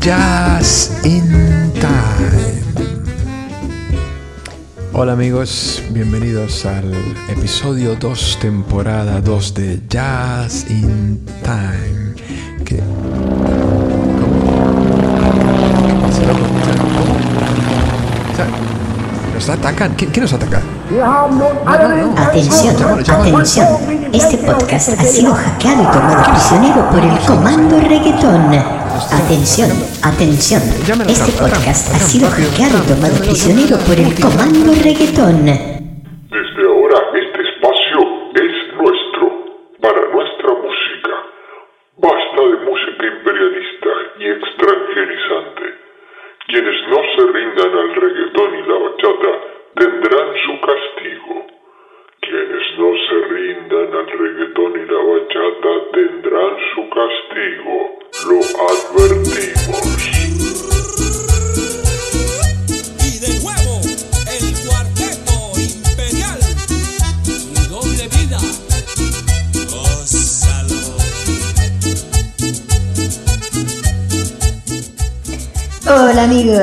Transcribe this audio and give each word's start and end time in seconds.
Jazz 0.00 1.04
in 1.04 1.72
Time. 1.74 2.62
Hola 4.92 5.12
amigos, 5.12 5.82
bienvenidos 5.90 6.64
al 6.64 6.94
episodio 7.28 7.94
2, 7.94 8.38
temporada 8.40 9.20
2 9.20 9.54
de 9.54 9.80
Jazz 9.88 10.64
in 10.70 11.24
Time. 11.42 11.99
¿Nos 19.40 19.48
atacan? 19.48 19.94
¿Quién, 19.96 20.10
quién 20.10 20.24
nos 20.24 20.34
ataca? 20.34 20.60
Atención, 22.14 22.76
Llámalo, 22.76 23.00
llámalo. 23.00 23.36
atención. 23.38 23.66
Este 24.12 24.36
podcast 24.36 24.90
ha 24.90 25.02
sido 25.02 25.32
hackeado 25.32 25.82
y 25.82 25.86
tomado 25.86 26.30
prisionero 26.30 26.90
por 26.90 27.02
el 27.02 27.18
comando 27.20 27.80
reggaetón. 27.80 28.52
Atención, 29.10 29.70
atención. 30.02 30.62
Este 31.08 31.32
podcast 31.32 31.88
ha 31.94 31.98
sido 32.00 32.28
hackeado 32.30 32.84
y 32.84 32.86
tomado 32.86 33.14
prisionero 33.14 33.78
por 33.78 33.98
el 33.98 34.20
comando 34.20 34.74
reggaetón. 34.74 35.79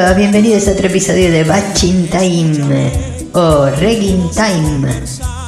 Amigos, 0.07 0.31
bienvenidos 0.31 0.67
a 0.69 0.71
otro 0.71 0.87
episodio 0.87 1.29
de 1.29 1.43
Batching 1.43 2.07
Time 2.07 2.91
o 3.33 3.65
Regging 3.65 4.31
Time. 4.31 4.87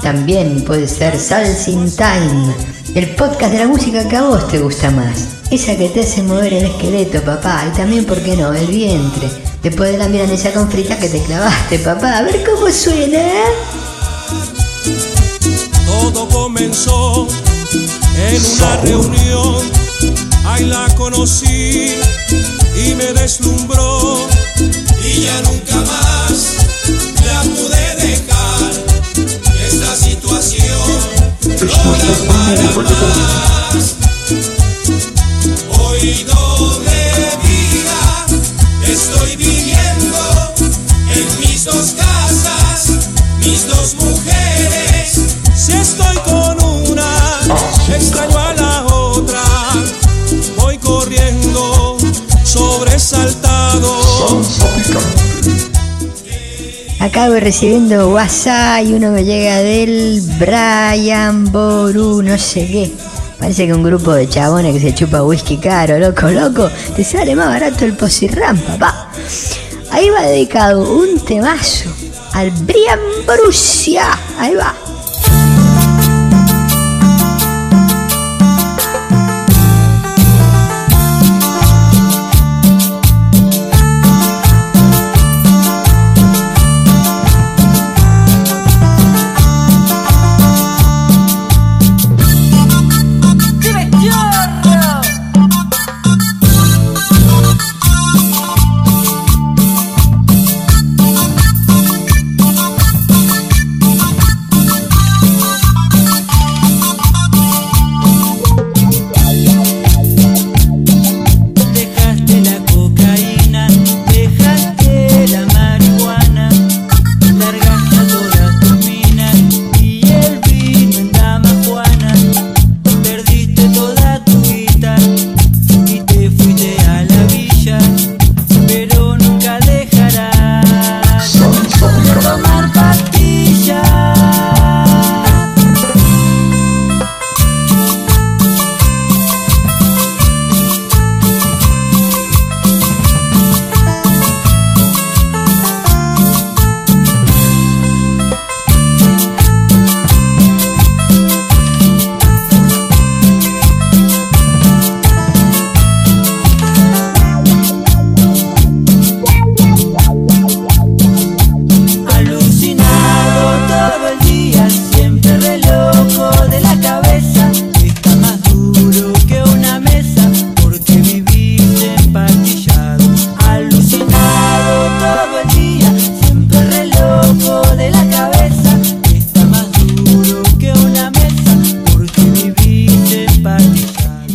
También 0.03 0.65
puede 0.65 0.85
ser 0.85 1.17
Salsing 1.17 1.89
Time, 1.95 2.53
el 2.93 3.15
podcast 3.15 3.53
de 3.53 3.59
la 3.59 3.67
música 3.67 4.05
que 4.09 4.17
a 4.17 4.23
vos 4.23 4.49
te 4.49 4.59
gusta 4.59 4.91
más. 4.91 5.29
Esa 5.49 5.77
que 5.77 5.87
te 5.87 6.01
hace 6.01 6.23
mover 6.23 6.51
el 6.51 6.65
esqueleto, 6.65 7.21
papá, 7.21 7.63
y 7.71 7.77
también, 7.77 8.03
¿por 8.03 8.21
qué 8.21 8.35
no?, 8.35 8.53
el 8.53 8.67
vientre. 8.67 9.29
Después 9.63 9.93
de 9.93 9.97
la 9.97 10.09
milanesa 10.09 10.51
con 10.51 10.69
frita 10.69 10.97
que 10.99 11.07
te 11.07 11.23
clavaste, 11.23 11.79
papá. 11.79 12.17
A 12.17 12.23
ver 12.23 12.43
cómo 12.43 12.69
suena. 12.69 13.23
Todo 15.85 16.27
comenzó 16.27 17.29
en 17.71 18.41
una 18.57 18.75
reunión. 18.81 19.71
Ahí 20.43 20.65
la 20.65 20.85
conocí 20.97 21.95
y 22.75 22.95
me 22.95 23.13
deslumbró. 23.13 24.27
Y 25.03 25.21
ya 25.21 25.41
nunca 25.41 25.75
más 25.75 26.55
la 27.25 27.41
pude 27.43 27.95
dejar. 27.95 28.71
Esta 29.67 29.95
situación 29.95 31.29
no 31.45 31.91
da 31.97 32.13
para 32.27 32.61
más. 32.75 33.95
Hoy 35.79 36.23
doble 36.23 37.01
vida 37.43 38.01
estoy 38.87 39.35
viviendo 39.35 40.19
en 41.15 41.39
mis 41.39 41.65
dos 41.65 41.95
casas, 41.97 42.91
mis 43.39 43.67
dos 43.67 43.95
mujeres. 43.95 44.58
Acá 56.99 57.29
voy 57.29 57.39
recibiendo 57.39 58.09
WhatsApp 58.09 58.83
y 58.83 58.93
uno 58.93 59.11
me 59.11 59.23
llega 59.23 59.59
del 59.59 60.21
Brian 60.37 61.49
Boru, 61.49 62.21
no 62.21 62.37
sé 62.37 62.67
qué. 62.67 62.91
Parece 63.39 63.67
que 63.67 63.73
un 63.73 63.83
grupo 63.83 64.11
de 64.11 64.27
chabones 64.27 64.73
que 64.73 64.81
se 64.81 64.93
chupa 64.93 65.23
whisky 65.23 65.55
caro, 65.57 65.97
loco, 65.97 66.27
loco. 66.29 66.69
Te 66.97 67.05
sale 67.05 67.37
más 67.37 67.47
barato 67.47 67.85
el 67.85 67.95
posirram, 67.95 68.57
papá. 68.57 69.09
Ahí 69.91 70.09
va 70.09 70.23
dedicado 70.23 70.81
un 70.93 71.17
temazo 71.21 71.89
al 72.33 72.51
Brian 72.51 72.99
Borussia. 73.25 74.03
Ahí 74.37 74.55
va. 74.55 74.75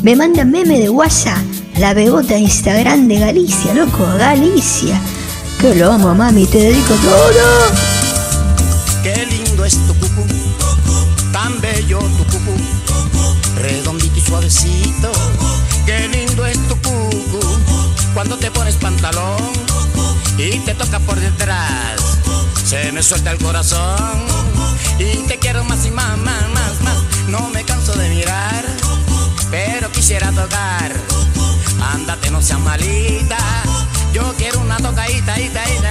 Me 0.04 0.14
mandan 0.14 0.50
meme 0.50 0.78
de 0.78 0.90
WhatsApp. 0.90 1.38
La 1.78 1.94
bebota 1.94 2.36
Instagram 2.36 3.08
de 3.08 3.20
Galicia, 3.20 3.72
loco, 3.72 4.06
Galicia. 4.18 5.00
Que 5.58 5.74
lo 5.76 5.90
amo, 5.92 6.14
mami, 6.14 6.44
te 6.44 6.58
dedico 6.58 6.92
todo. 6.96 7.32
Qué 9.02 9.26
lindo 9.30 9.64
es 9.64 9.78
tu 9.86 9.94
cucú, 9.94 10.26
tan 11.32 11.58
bello 11.62 12.00
tu 12.00 12.24
cucú, 12.24 12.54
redondito 13.56 14.18
y 14.18 14.20
suavecito. 14.20 15.10
Qué 15.86 16.06
lindo 16.08 16.44
es 16.44 16.58
tu 16.68 16.76
cucú, 16.82 17.40
cuando 18.12 18.36
te 18.36 18.50
pones 18.50 18.74
pantalón 18.74 19.38
y 20.36 20.58
te 20.66 20.74
toca 20.74 20.98
por 21.00 21.18
detrás. 21.18 22.18
Se 22.62 22.92
me 22.92 23.02
suelta 23.02 23.30
el 23.30 23.38
corazón 23.38 24.20
y 24.98 25.26
te 25.28 25.38
quiero 25.38 25.64
más 25.64 25.86
y 25.86 25.90
más, 25.90 26.18
más, 26.18 26.42
más, 26.52 26.63
quisiera 30.14 30.30
tocar. 30.30 30.92
Ándate, 31.92 32.30
no 32.30 32.40
seas 32.40 32.60
malita. 32.60 33.36
Yo 34.12 34.22
quiero 34.36 34.60
una 34.60 34.76
tocadita, 34.76 35.40
ita, 35.40 35.62
ita. 35.68 35.90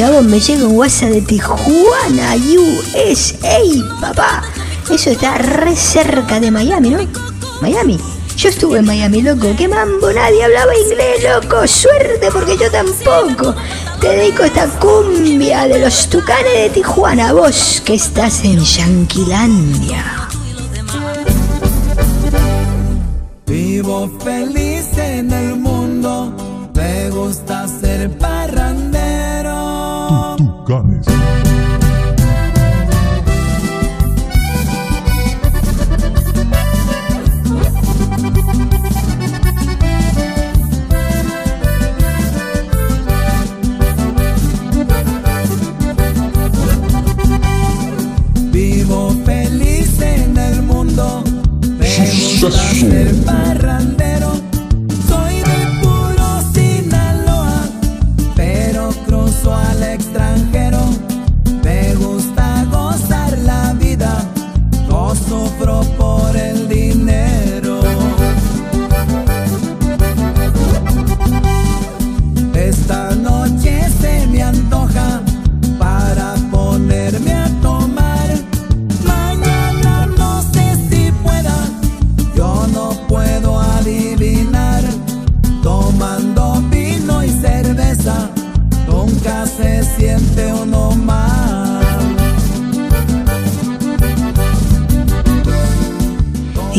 Me 0.00 0.40
llega 0.40 0.66
un 0.66 0.78
WhatsApp 0.78 1.10
de 1.10 1.20
Tijuana, 1.20 2.34
USA, 2.34 3.60
papá. 4.00 4.42
Eso 4.90 5.10
está 5.10 5.36
re 5.36 5.76
cerca 5.76 6.40
de 6.40 6.50
Miami, 6.50 6.88
¿no? 6.88 6.98
Miami. 7.60 7.98
Yo 8.34 8.48
estuve 8.48 8.78
en 8.78 8.86
Miami, 8.86 9.20
loco. 9.20 9.54
¡Qué 9.58 9.68
mambo! 9.68 10.10
Nadie 10.10 10.42
hablaba 10.44 10.72
inglés, 10.74 11.22
loco. 11.22 11.66
Suerte, 11.66 12.30
porque 12.32 12.56
yo 12.56 12.70
tampoco. 12.70 13.54
Te 14.00 14.08
dedico 14.08 14.44
esta 14.44 14.66
cumbia 14.78 15.68
de 15.68 15.80
los 15.80 16.08
tucanes 16.08 16.54
de 16.54 16.70
Tijuana. 16.70 17.34
Vos 17.34 17.82
que 17.84 17.94
estás 17.94 18.42
en 18.42 18.58
Yanquilandia. 18.64 20.02
Vivo 23.46 24.10
feliz 24.24 24.59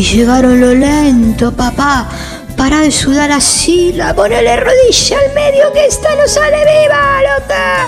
Y 0.02 0.04
llegaron 0.04 0.60
lo 0.60 0.74
lento, 0.74 1.52
papá. 1.52 2.10
Para 2.58 2.80
de 2.80 2.90
sudar 2.90 3.32
así, 3.32 3.94
la 3.94 4.16
ponele 4.16 4.58
rodilla 4.58 5.20
al 5.20 5.36
medio 5.36 5.72
que 5.74 5.86
esta 5.86 6.16
no 6.16 6.28
sale 6.28 6.58
viva, 6.58 7.22
loca. 7.22 7.88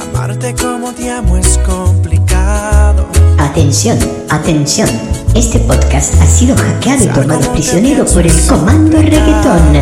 Amarte 0.00 0.54
como 0.54 0.94
te 0.94 1.10
amo 1.10 1.36
es 1.36 1.58
complicado. 1.58 3.06
Atención, 3.36 3.98
atención. 4.30 5.15
Este 5.36 5.58
podcast 5.58 6.14
ha 6.22 6.26
sido 6.26 6.56
hackeado 6.56 7.04
y 7.04 7.08
tomado 7.08 7.52
prisionero 7.52 8.06
por 8.06 8.26
el 8.26 8.46
comando 8.46 9.02
reggaetón. 9.02 9.72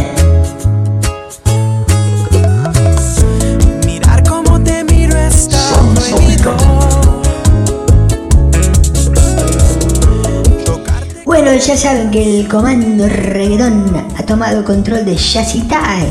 Mirar 3.86 4.28
cómo 4.28 4.60
te 4.64 4.82
miro 4.82 5.16
está 5.16 5.56
prohibido. 5.94 6.56
Bueno, 11.24 11.54
ya 11.54 11.76
saben 11.76 12.10
que 12.10 12.40
el 12.40 12.48
comando 12.48 13.08
reggaetón 13.08 14.08
ha 14.18 14.26
tomado 14.26 14.64
control 14.64 15.04
de 15.04 15.14
Jazzy 15.14 15.60
Time. 15.68 16.10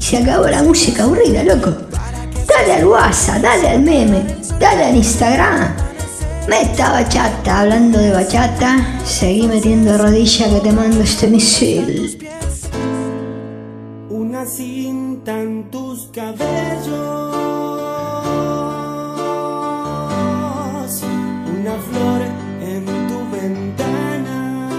Y 0.00 0.02
se 0.02 0.16
acabó 0.16 0.46
la 0.46 0.62
música 0.62 1.02
aburrida, 1.02 1.44
loco. 1.44 1.74
Dale 2.48 2.72
al 2.72 2.86
WhatsApp, 2.86 3.42
dale 3.42 3.68
al 3.68 3.82
meme, 3.82 4.24
dale 4.58 4.84
al 4.86 4.96
Instagram. 4.96 5.87
Meta 6.48 6.92
bachata, 6.92 7.60
hablando 7.60 7.98
de 7.98 8.10
bachata, 8.10 8.78
seguí 9.04 9.46
metiendo 9.46 9.98
rodilla 9.98 10.48
que 10.48 10.60
te 10.60 10.72
mando 10.72 11.02
este 11.02 11.26
misil. 11.26 12.18
Una 14.08 14.46
cinta 14.46 15.38
en 15.42 15.70
tus 15.70 16.08
cabellos, 16.10 16.88
una 21.52 21.76
flor 21.90 22.22
en 22.62 22.84
tu 23.08 23.18
ventana, 23.36 24.70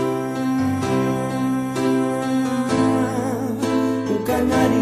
un 4.09 4.17
canario 4.25 4.78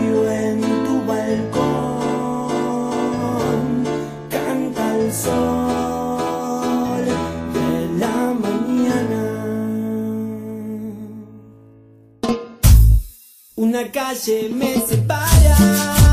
Una 13.77 13.91
calle 13.91 14.49
me 14.49 14.73
separa 14.87 16.06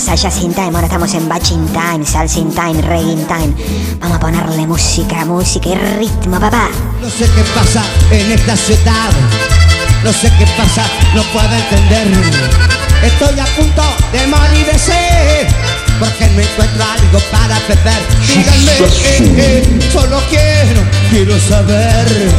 reemplaza 0.00 0.14
Jazz 0.14 0.42
in 0.42 0.54
Time. 0.54 0.70
Ahora 0.74 0.86
estamos 0.86 1.12
en 1.14 1.28
Batching 1.28 1.66
Time, 1.68 2.04
Salsa 2.06 2.38
in 2.38 2.54
Time, 2.54 2.80
Reggae 2.82 3.12
in 3.12 3.26
Time. 3.26 3.54
Vamos 3.98 4.16
a 4.16 4.20
ponerle 4.20 4.66
música, 4.66 5.24
música 5.24 5.68
y 5.68 5.74
ritmo, 5.74 6.38
papá. 6.40 6.68
No 7.00 7.08
sé 7.08 7.24
qué 7.24 7.42
pasa 7.54 7.82
en 8.10 8.32
esta 8.32 8.56
ciudad. 8.56 9.10
No 10.04 10.12
sé 10.12 10.30
qué 10.38 10.46
pasa, 10.56 10.84
no 11.14 11.22
puedo 11.24 11.52
entender. 11.52 12.08
Estoy 13.02 13.38
a 13.40 13.44
punto 13.56 13.82
de 14.12 14.26
morir 14.26 14.66
de 14.66 14.78
sed. 14.78 15.48
Porque 15.98 16.26
no 16.30 16.40
encuentro 16.40 16.84
algo 16.84 17.18
para 17.30 17.58
beber. 17.68 18.02
Díganme, 18.26 18.72
eh, 18.72 19.34
eh, 19.36 19.90
solo 19.92 20.18
quiero, 20.30 20.82
quiero 21.10 21.38
saber. 21.38 22.32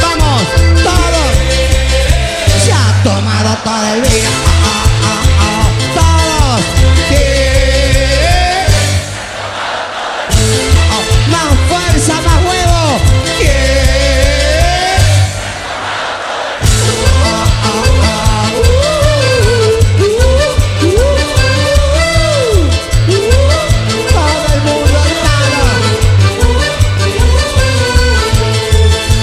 Vamos, 0.00 0.42
todos. 0.84 2.64
Se 2.64 2.72
ha 2.72 3.02
tomado 3.02 3.56
todo 3.64 3.94
el 3.94 4.02
día. 4.02 4.47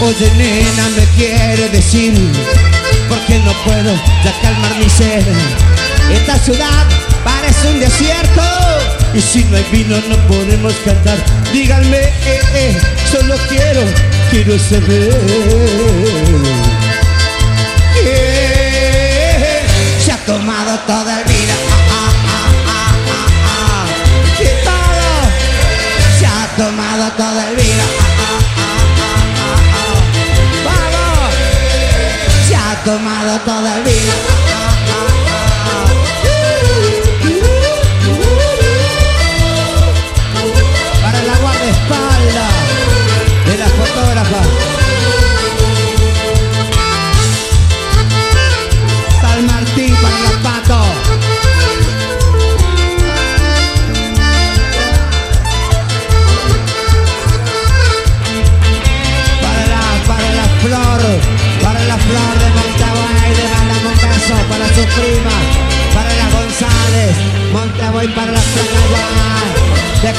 Oye 0.06 0.32
nena 0.38 0.90
me 0.96 1.04
quiere 1.16 1.68
decir 1.70 2.14
por 3.10 3.18
qué 3.26 3.40
no 3.40 3.52
puedo 3.64 3.92
ya 4.24 4.40
calmar 4.42 4.76
mi 4.78 4.88
sed 4.88 5.26
Esta 6.14 6.38
ciudad 6.38 6.86
parece 7.24 7.68
un 7.70 7.80
desierto 7.80 8.44
Y 9.16 9.22
si 9.22 9.44
no 9.46 9.58
hay 9.58 9.66
vino 9.72 9.96
no 10.10 10.18
podemos 10.28 10.74
cantar. 10.84 11.18
Díganme, 11.54 11.98
eh, 11.98 12.42
eh, 12.54 12.78
solo 13.10 13.36
quiero, 13.48 13.82
quiero 14.30 14.60
saber. 14.60 15.14
Que 17.94 18.18
Se 20.04 20.12
ha 20.12 20.18
tomado 20.26 20.78
toda 20.86 21.22
el 21.22 21.26
vida. 21.26 21.56
Ah, 21.90 22.12
ah, 22.68 22.92
ah, 23.48 23.86
todo 24.66 25.08
se 26.20 26.26
ha 26.26 26.48
tomado 26.58 27.12
toda 27.14 27.50
el 27.50 27.55
tomado 32.86 33.40
toda 33.40 33.78
el 33.78 33.84
vino. 33.84 34.55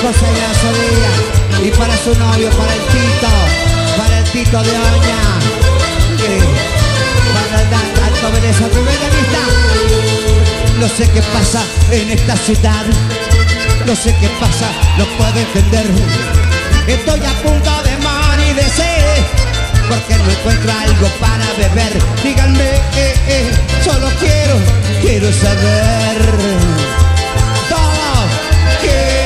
José 0.07 1.67
y 1.67 1.71
para 1.73 1.97
su 1.97 2.15
novio, 2.17 2.49
para 2.51 2.73
el 2.75 2.81
Tito, 2.81 3.29
para 3.99 4.19
el 4.19 4.25
Tito 4.31 4.63
de 4.63 4.71
Oña, 4.71 5.21
para 7.35 7.65
Dan- 7.65 8.05
Alto 8.07 8.31
Venezuela, 8.41 8.73
primera 8.73 9.09
vista. 9.17 9.43
No 10.79 10.89
sé 10.89 11.11
qué 11.11 11.21
pasa 11.23 11.61
en 11.91 12.11
esta 12.11 12.37
ciudad, 12.37 12.85
no 13.85 13.97
sé 13.97 14.15
qué 14.21 14.29
pasa, 14.39 14.69
no 14.97 15.07
puedo 15.19 15.41
entender. 15.41 15.87
Estoy 16.87 17.21
a 17.27 17.33
punto 17.43 17.83
de 17.83 17.97
morir 17.97 18.55
de 18.55 18.63
sed 18.63 19.25
Porque 19.89 20.15
no 20.15 20.31
encuentro 20.31 20.71
algo 20.71 21.09
para 21.19 21.47
beber. 21.59 21.99
Díganme, 22.23 22.77
eh, 22.95 23.15
eh, 23.27 23.51
solo 23.85 24.09
quiero, 24.21 24.55
quiero 25.03 25.33
saber. 25.33 26.17
Todo 27.69 28.29
que 28.83 29.26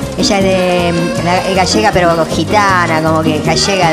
ella 0.21 0.37
es 0.37 0.43
de 0.43 1.53
gallega, 1.55 1.91
pero 1.91 2.25
gitana, 2.27 3.01
como 3.01 3.23
que 3.23 3.39
gallega 3.39 3.91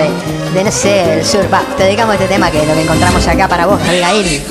de, 0.53 0.65
no 0.65 0.71
sé, 0.71 0.89
del 0.89 1.25
sur. 1.25 1.53
Va, 1.53 1.63
te 1.77 1.85
dedicamos 1.85 2.15
este 2.17 2.29
tema 2.29 2.51
que 2.51 2.65
lo 2.67 2.75
que 2.75 2.83
encontramos 2.83 3.27
acá 3.27 3.49
para 3.49 3.67
vos, 3.67 3.81
Abigail. 3.81 4.43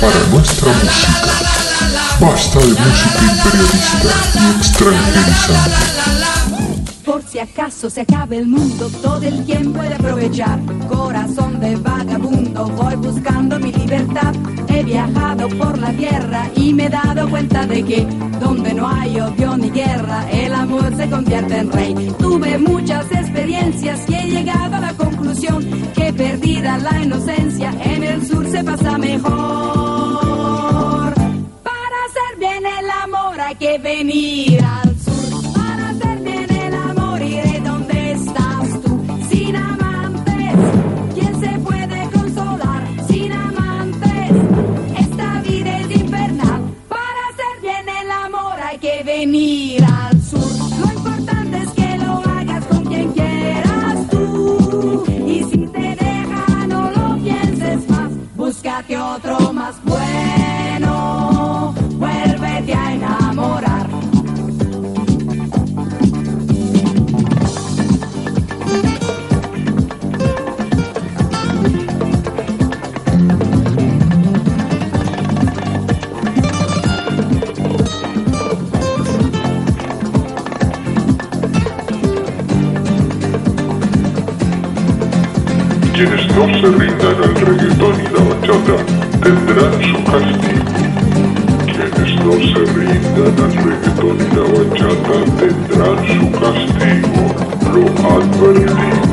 Para 0.00 0.26
nuestra 0.28 0.72
música. 0.72 1.12
Basta 2.20 2.58
de 2.58 2.66
música 2.68 3.22
imperialista 3.22 4.08
y 4.34 4.56
extranjerizante. 4.56 5.76
Por 7.04 7.22
si 7.22 7.38
acaso 7.38 7.90
se 7.90 8.00
acabe 8.02 8.38
el 8.38 8.46
mundo, 8.46 8.90
todo 9.02 9.22
el 9.22 9.44
quien 9.44 9.72
puede 9.72 9.94
aprovechar. 9.94 10.58
Corazón 10.88 11.49
viajado 14.90 15.48
por 15.50 15.78
la 15.78 15.92
tierra 15.92 16.50
y 16.56 16.74
me 16.74 16.86
he 16.86 16.88
dado 16.88 17.30
cuenta 17.30 17.64
de 17.64 17.84
que 17.84 18.04
donde 18.40 18.74
no 18.74 18.88
hay 18.88 19.20
odio 19.20 19.56
ni 19.56 19.70
guerra, 19.70 20.28
el 20.32 20.52
amor 20.52 20.96
se 20.96 21.08
convierte 21.08 21.58
en 21.58 21.70
rey. 21.70 21.94
Tuve 22.18 22.58
muchas 22.58 23.06
experiencias 23.12 24.00
y 24.08 24.14
he 24.14 24.26
llegado 24.30 24.76
a 24.76 24.80
la 24.80 24.92
conclusión 24.94 25.64
que 25.94 26.12
perdida 26.12 26.78
la 26.78 27.00
inocencia, 27.00 27.72
en 27.84 28.02
el 28.02 28.26
sur 28.26 28.44
se 28.50 28.64
pasa 28.64 28.98
mejor. 28.98 29.30
Para 31.62 31.96
hacer 32.06 32.32
bien 32.38 32.64
el 32.66 32.90
amor 33.04 33.40
hay 33.40 33.54
que 33.54 33.78
venir 33.78 34.59
que 49.40 49.69
se 86.60 86.66
rindan 86.66 87.16
al 87.22 87.34
reggaetón 87.36 87.94
y 88.00 88.08
la 88.12 88.22
bachata 88.28 88.76
tendrán 89.22 89.82
su 89.82 89.96
castigo. 90.04 90.70
Quienes 91.64 92.12
no 92.22 92.32
se 92.32 92.62
rindan 92.74 93.36
al 93.44 93.54
reggaetón 93.64 94.16
y 94.20 94.28
la 94.36 94.44
bachata 94.52 95.16
tendrán 95.38 95.98
su 96.06 96.24
castigo. 96.38 97.22
Lo 97.72 97.82
advertimos. 98.10 99.09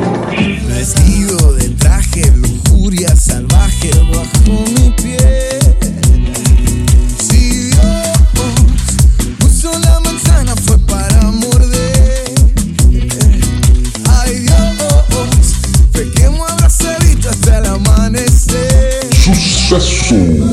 soul. 20.08 20.47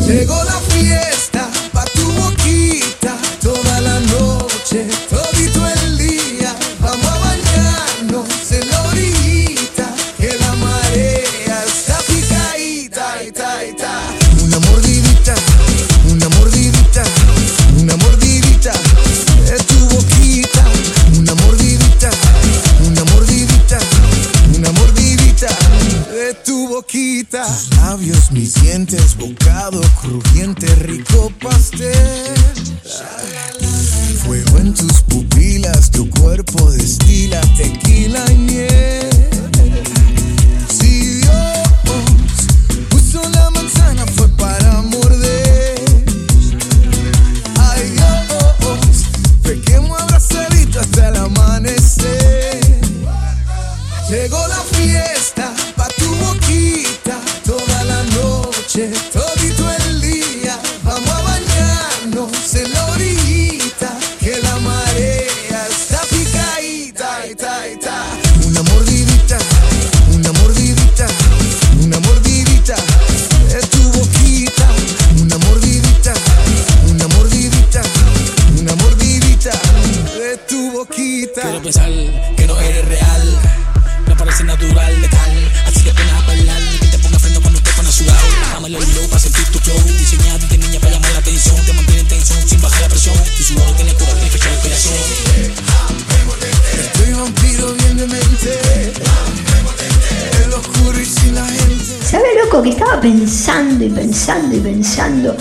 ¿Sabe, 102.03 102.25
loco? 102.43 102.62
Que 102.62 102.71
estaba 102.71 102.99
pensando 102.99 103.86
y 103.86 103.89
pensando 103.89 104.55
y 104.55 104.60
pensando. 104.60 105.36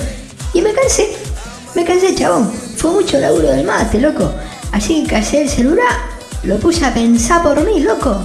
Y 0.53 0.63
me 0.63 0.73
cansé. 0.73 1.17
Me 1.75 1.85
cansé, 1.85 2.15
chabón. 2.15 2.53
Fue 2.77 2.93
mucho 2.93 3.19
laburo 3.19 3.49
del 3.51 3.67
mate, 3.67 4.01
loco. 4.01 4.33
Así 4.71 5.03
que 5.03 5.15
casé 5.15 5.43
el 5.43 5.49
celular. 5.49 6.15
Lo 6.45 6.59
puse 6.59 6.85
a 6.85 6.95
pensar 6.95 7.43
por 7.43 7.65
mí, 7.65 7.81
loco. 7.81 8.17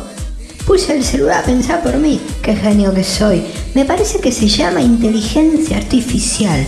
Puse 0.68 0.96
el 0.96 1.04
celular 1.04 1.42
a 1.42 1.46
pensar 1.46 1.82
por 1.82 1.98
mí. 1.98 2.22
Qué 2.44 2.56
genio 2.56 2.94
que 2.94 3.04
soy. 3.04 3.44
Me 3.74 3.86
parece 3.86 4.20
que 4.20 4.32
se 4.32 4.48
llama 4.48 4.82
inteligencia 4.82 5.78
artificial. 5.78 6.68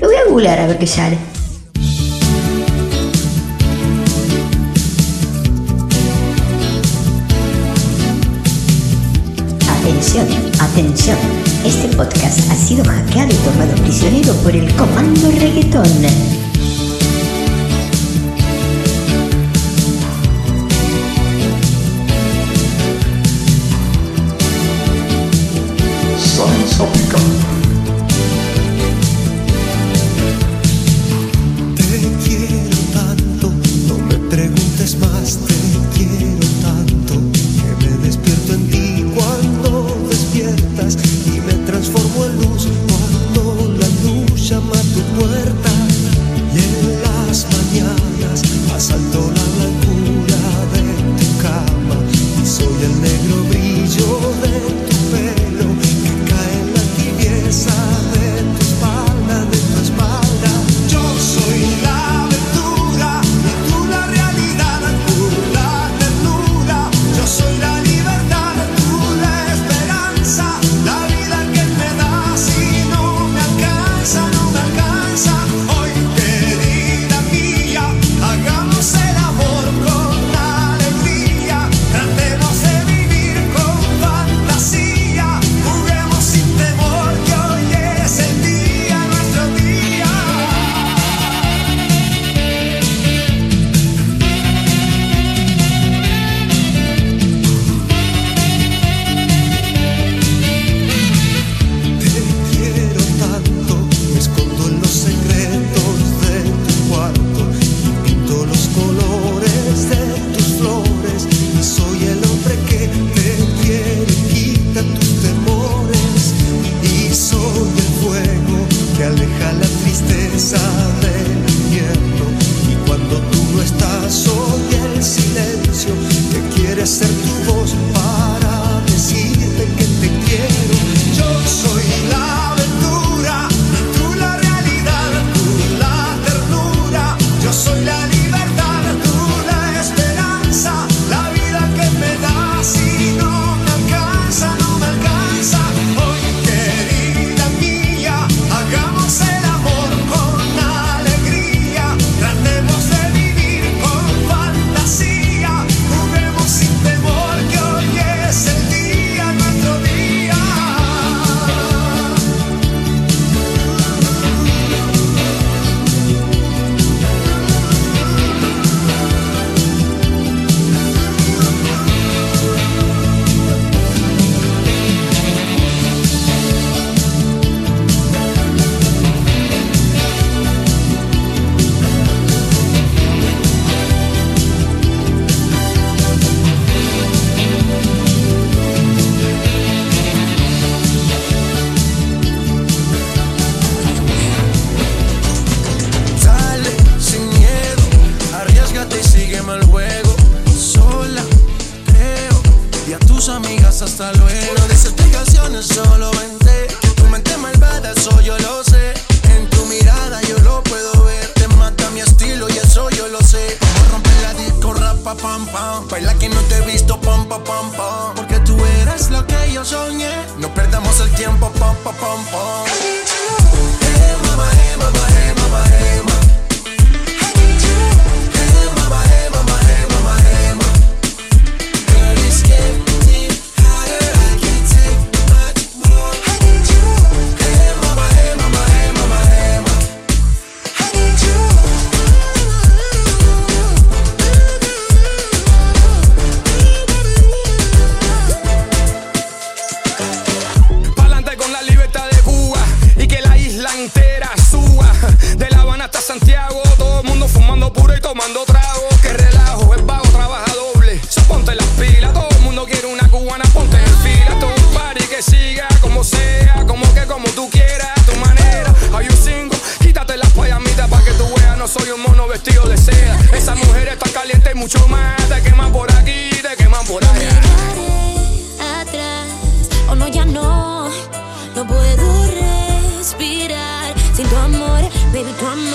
Lo 0.00 0.06
voy 0.06 0.16
a 0.16 0.28
googlear 0.28 0.60
a 0.60 0.66
ver 0.68 0.78
qué 0.78 0.86
sale. 0.86 1.31
Atención. 10.72 11.18
Este 11.66 11.94
podcast 11.94 12.50
ha 12.50 12.54
sido 12.54 12.82
hackeado 12.82 13.30
y 13.30 13.36
tomado 13.44 13.74
prisionero 13.82 14.32
por 14.36 14.56
el 14.56 14.74
comando 14.74 15.30
reggaetón. 15.32 16.41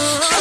oh. 0.09 0.36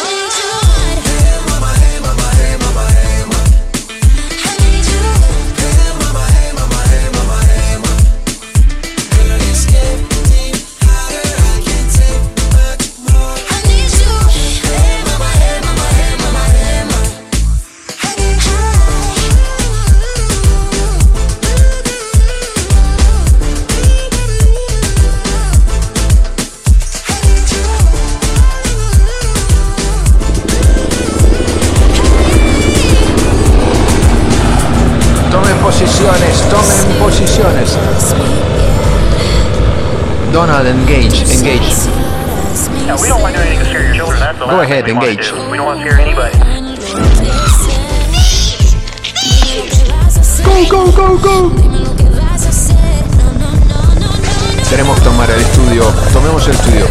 Tenemos 54.70 54.98
que 54.98 55.04
tomar 55.04 55.30
el 55.30 55.40
estudio. 55.40 55.84
Tomemos 56.12 56.46
el 56.48 56.54
estudio. 56.54 56.86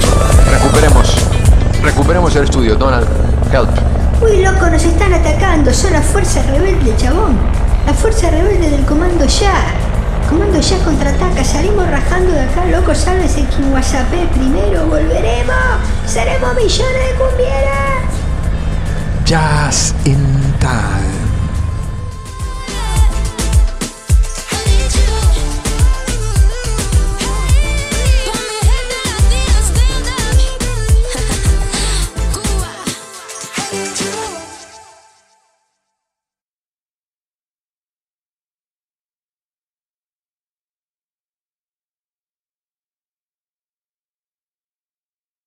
Recuperemos. 0.50 1.14
Recuperemos 1.84 2.36
el 2.36 2.46
estudio. 2.46 2.76
Donald, 2.76 3.08
help. 3.54 3.70
Uy, 4.24 4.42
loco, 4.42 4.70
nos 4.70 4.84
están 4.84 5.14
atacando. 5.14 5.72
Son 5.74 5.94
las 5.94 6.06
fuerzas 6.06 6.46
rebeldes, 6.48 6.98
chabón. 6.98 7.38
Las 7.86 7.96
fuerzas 7.98 8.32
rebeldes 8.32 8.72
del 8.72 8.86
comando 8.86 9.26
ya. 9.26 9.66
Comando 10.30 10.60
ya 10.60 10.78
contraataca. 10.84 11.44
Salimos 11.44 11.88
rajando 11.88 12.32
de 12.32 12.42
acá, 12.42 12.66
loco. 12.66 12.96
Sálvese 12.96 13.46
quien 13.56 13.72
WhatsApp 13.72 14.10
primero. 14.34 14.88
Volveremos. 14.88 15.56
Seremos 16.08 16.56
millones 16.56 16.80
de 16.80 17.16
cumbieras. 17.18 18.06
Jazz 19.26 19.94
in 20.06 20.18
time. 20.60 21.25